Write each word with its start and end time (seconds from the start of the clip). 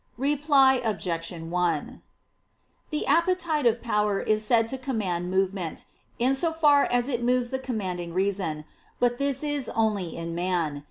Reply 0.17 0.81
Obj. 0.83 1.31
1: 1.31 2.01
The 2.89 3.05
appetitive 3.05 3.83
power 3.83 4.19
is 4.19 4.43
said 4.43 4.67
to 4.69 4.79
command 4.79 5.29
movement, 5.29 5.85
in 6.17 6.33
so 6.33 6.51
far 6.51 6.85
as 6.85 7.07
it 7.07 7.21
moves 7.21 7.51
the 7.51 7.59
commanding 7.59 8.11
reason. 8.11 8.65
But 8.99 9.19
this 9.19 9.43
is 9.43 9.69
only 9.69 10.17
in 10.17 10.33
man. 10.33 10.79